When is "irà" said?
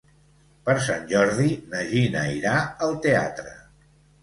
2.39-2.57